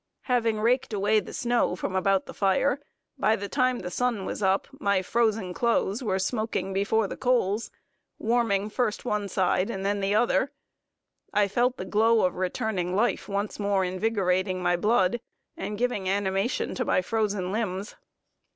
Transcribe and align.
Having 0.23 0.61
raked 0.61 0.93
away 0.93 1.19
the 1.19 1.31
snow 1.31 1.75
from 1.75 1.95
about 1.95 2.25
the 2.25 2.33
fire, 2.33 2.79
by 3.19 3.35
the 3.35 3.47
time 3.47 3.77
the 3.77 3.91
sun 3.91 4.25
was 4.25 4.41
up, 4.41 4.67
my 4.79 5.03
frozen 5.03 5.53
clothes 5.53 6.01
were 6.01 6.17
smoking 6.17 6.73
before 6.73 7.05
the 7.05 7.15
coals 7.15 7.69
warming 8.17 8.67
first 8.67 9.05
one 9.05 9.27
side 9.29 9.69
and 9.69 9.85
then 9.85 9.99
the 9.99 10.15
other 10.15 10.51
I 11.35 11.47
felt 11.47 11.77
the 11.77 11.85
glow 11.85 12.25
of 12.25 12.33
returning 12.35 12.95
life 12.95 13.29
once 13.29 13.59
more 13.59 13.85
invigorating 13.85 14.59
my 14.63 14.75
blood, 14.75 15.21
and 15.55 15.77
giving 15.77 16.09
animation 16.09 16.73
to 16.73 16.83
my 16.83 17.03
frozen 17.03 17.51
limbs. 17.51 17.95